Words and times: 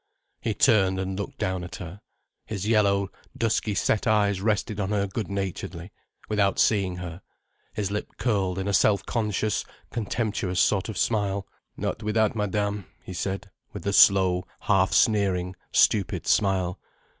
He 0.41 0.55
turned 0.55 0.97
and 0.99 1.15
looked 1.15 1.37
down 1.37 1.63
at 1.63 1.75
her. 1.75 2.01
His 2.47 2.67
yellow, 2.67 3.11
dusky 3.37 3.75
set 3.75 4.07
eyes 4.07 4.41
rested 4.41 4.79
on 4.79 4.89
her 4.89 5.05
good 5.05 5.29
naturedly, 5.29 5.91
without 6.27 6.57
seeing 6.57 6.95
her, 6.95 7.21
his 7.73 7.91
lip 7.91 8.13
curled 8.17 8.57
in 8.57 8.67
a 8.67 8.73
self 8.73 9.05
conscious, 9.05 9.63
contemptuous 9.91 10.59
sort 10.59 10.89
of 10.89 10.97
smile. 10.97 11.45
"Not 11.77 12.01
without 12.01 12.35
Madame," 12.35 12.87
he 13.03 13.13
said, 13.13 13.51
with 13.73 13.83
the 13.83 13.93
slow, 13.93 14.47
half 14.61 14.91
sneering, 14.91 15.55
stupid 15.71 16.25
smile. 16.25 16.79